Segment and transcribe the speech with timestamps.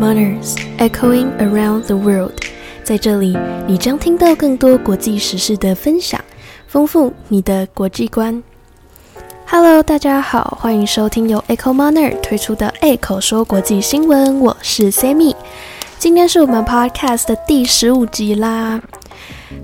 [0.00, 2.32] Manners echoing around the world，
[2.84, 6.20] 在这里你将听到更多国际时事的分享，
[6.68, 8.40] 丰富你的国际观。
[9.44, 15.34] Hello，大家好，欢迎收听由 Echo Manner 推出的 Echo 说国际新闻，我是 Sammy，
[15.98, 18.80] 今天是我们 Podcast 的第十五集啦。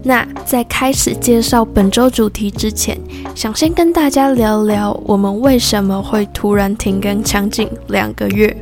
[0.03, 2.99] 那在开始介绍本周主题之前，
[3.37, 8.57] 想先跟大家聊聊我们为什么会突然停更将近两个月。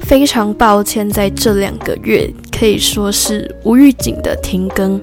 [0.00, 5.00] 非常抱歉，在这两个月可以说是无预警的停更。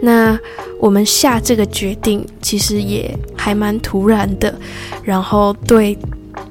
[0.00, 0.38] 那
[0.80, 4.54] 我们下这个决定其实也还蛮突然的，
[5.02, 5.96] 然后对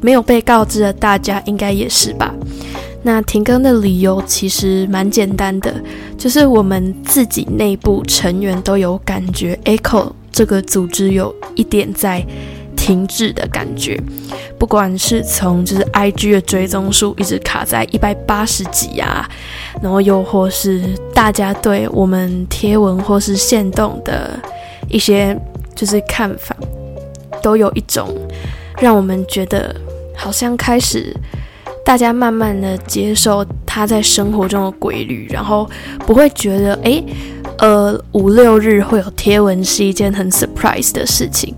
[0.01, 2.34] 没有被告知的大家应该也是吧。
[3.03, 5.73] 那停更的理由其实蛮简单的，
[6.17, 12.25] 就是我们自己内部成员都有感觉，Echo 这个组织有一点在。
[12.85, 13.99] 停滞的感觉，
[14.59, 19.27] 不管是从就是 I G 的追踪数一直卡在一百八十几啊，
[19.81, 24.40] 然后又或是大家对我们贴文或是线动的
[24.87, 25.35] 一些
[25.74, 26.55] 就是看法，
[27.41, 28.07] 都有一种
[28.77, 29.76] 让我们觉得
[30.15, 31.12] 好像开始
[31.84, 35.68] 大家慢慢的接受他在生活中的规律，然后
[36.05, 37.04] 不会觉得诶，
[37.57, 41.52] 呃五六日会有贴文是一件很 surprise 的事情。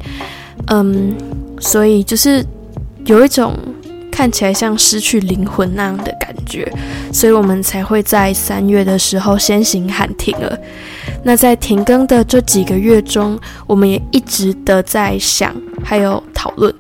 [0.68, 1.16] 嗯，
[1.60, 2.46] 所以就是
[3.06, 3.54] 有一种
[4.12, 6.72] 看起来像失去灵魂那样的感觉，
[7.14, 10.58] 所以我们才会在三月的时候先行喊停了。
[11.24, 16.74] 那在停更的这几个月中，我们也一直的在想，还有讨论，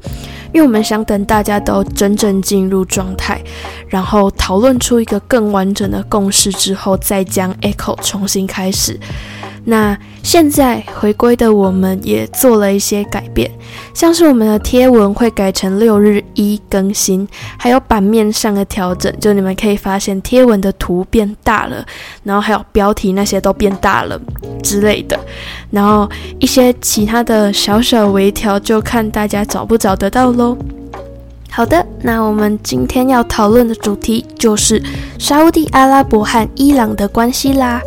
[0.53, 3.41] 因为我们想等大家都真正进入状态，
[3.87, 8.99] 然后讨论出一个更完整的共识之后，再将 Echo 重新开始。
[9.69, 13.51] 那现在回归的我们也做了一些改变，
[13.93, 21.85] 像是我们的贴文会改成六日一更新，还有版面上的调整，就你们可以发现贴文的图变大了，
[22.23, 24.17] 然后还有标题那些都变大了
[24.63, 25.19] 之类的，
[25.69, 26.09] 然后
[26.39, 30.57] 一些其他的小小微调，就看大家找不找得到喽。
[31.51, 34.81] 好的，那我们今天要讨论的主题就是
[35.19, 37.81] 沙地阿拉伯和伊朗的关系啦。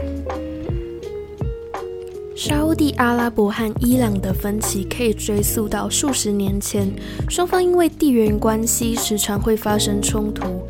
[2.43, 6.91] 沙地阿拉伯和伊朗的分歧可以追溯到数十年前，
[7.29, 10.63] 双方因为地缘关系时常会发生冲突。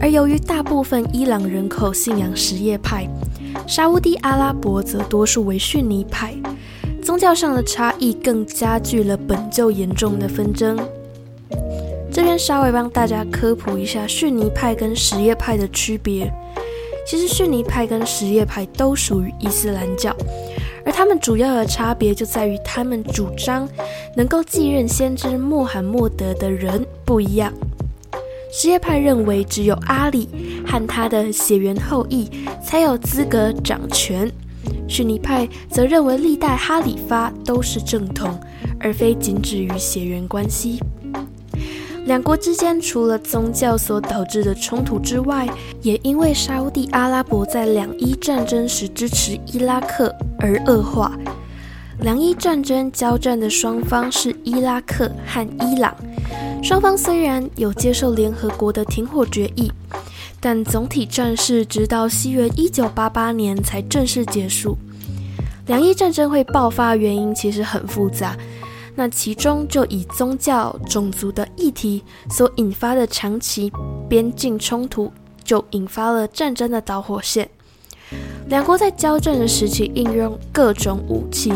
[0.00, 3.06] 而由于大部分伊朗人口信仰什叶派，
[3.68, 6.34] 沙地阿拉伯则多数为逊尼派，
[7.02, 10.78] 宗教上的差异更加剧了本就严重的纷争。
[12.10, 16.32] 这边稍微帮大家科普一下逊尼派跟什叶派的区别。
[17.06, 20.16] 其实逊尼派跟什叶派都属于伊斯兰教。
[20.90, 23.68] 而他们主要的差别就在于，他们主张
[24.16, 27.52] 能够继任先知穆罕默德的人不一样。
[28.52, 30.28] 什叶派认为，只有阿里
[30.66, 32.28] 和他的血缘后裔
[32.60, 34.28] 才有资格掌权。
[34.88, 38.28] 逊尼派则认为，历代哈里发都是正统，
[38.80, 40.80] 而非仅止于血缘关系。
[42.06, 45.48] 两国之间除了宗教所导致的冲突之外，
[45.82, 51.12] 也因为沙地阿拉伯在两伊战争时支持伊拉克而恶化。
[52.00, 55.94] 两伊战争交战的双方是伊拉克和伊朗，
[56.62, 59.70] 双方虽然有接受联合国的停火决议，
[60.40, 64.76] 但总体战事直到西元一九八八年才正式结束。
[65.66, 68.34] 两伊战争会爆发原因其实很复杂。
[69.00, 73.72] 那其中就以宗教、种族的议题所引发的长期
[74.10, 75.10] 边境冲突，
[75.42, 77.48] 就引发了战争的导火线。
[78.48, 81.50] 两国在交战的时期应用各种武器，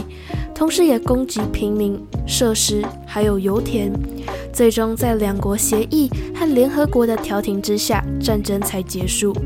[0.54, 3.92] 同时也攻击平民设施，还有油田。
[4.50, 9.36] 最终在两国协议和联合国的调停之下，战争才结束。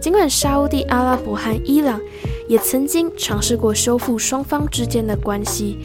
[0.00, 2.00] 尽管沙地阿拉伯和伊朗
[2.48, 5.78] 也曾经尝试过修复双方之间的关系。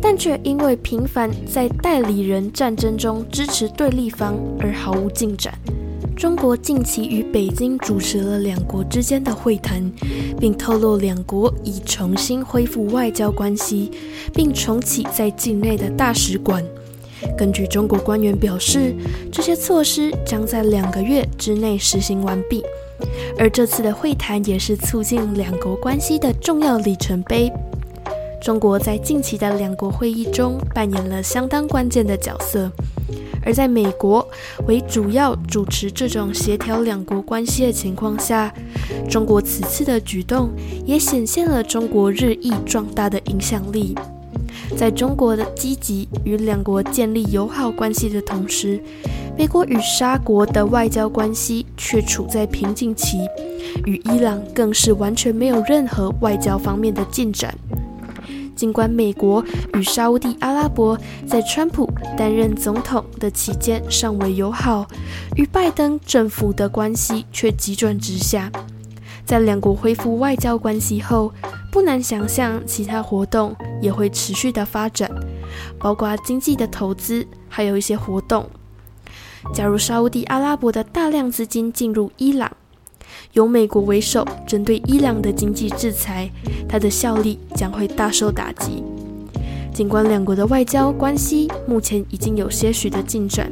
[0.00, 5.54] 但却因为频繁在代理人战争中支持对立方而毫无进展。
[6.16, 9.90] 中国近期与北京主持了两国之间的会谈，
[10.38, 13.90] 并透露两国已重新恢复外交关系，
[14.32, 16.62] 并重启在境内的大使馆。
[17.36, 18.94] 根据中国官员表示，
[19.32, 22.62] 这些措施将在两个月之内实行完毕。
[23.36, 27.50] 而这次的会谈也是促进两国关系的重要里程碑。
[28.44, 32.70] 中国在近期的两国会议中扮演了相当关键的角色，
[33.42, 34.28] 而在美国
[34.66, 38.52] 为主要主持这种协调两国关系的情况下，
[39.08, 40.50] 中国此次的举动
[40.84, 43.96] 也显现了中国日益壮大的影响力。
[44.76, 48.78] 在中国的积极与两国建立友好关系的同时，
[49.38, 53.16] 美国与沙国的外交关系却处在瓶颈期，
[53.86, 57.54] 与伊朗更是完全没有任何外交方面的进展。
[58.54, 64.86] 尽管美国与沙地阿拉伯在川普担任总统的期间尚未友好，
[65.36, 68.50] 与拜登政府的关系却急转直下。
[69.24, 71.32] 在两国恢复外交关系后，
[71.72, 75.10] 不难想象其他活动也会持续的发展，
[75.78, 78.48] 包括经济的投资，还有一些活动。
[79.52, 82.50] 假如沙地阿拉伯的大量资金进入伊朗，
[83.32, 86.30] 由美国为首针对伊朗的经济制裁，
[86.68, 88.82] 它的效力将会大受打击。
[89.72, 93.50] 尽管两国的外交关系目前已经有些许的进展，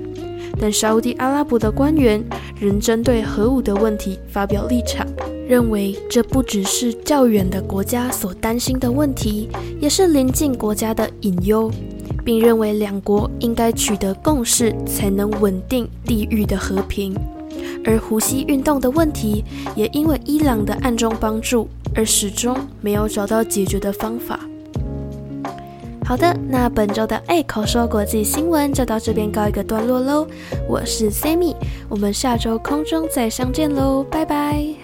[0.60, 2.22] 但沙地阿拉伯的官员
[2.60, 5.04] 仍针对核武的问题发表立场，
[5.48, 9.48] 认为这不只是较远的国家所担心的问题，
[9.80, 11.68] 也是邻近国家的隐忧，
[12.25, 17.12] 并认为两国应该取得共识，才能稳定地域的和平。
[17.84, 24.38] 而呼吸运动的问题，也因为伊朗的暗中帮助，而始终没有找到解决的方法。
[26.04, 30.26] 好的，那本周的爱口说国际新闻就到这边告一个段落喽。
[30.69, 31.54] 我是 Sammy，
[31.88, 34.81] 我们下周空中再相见喽，拜拜。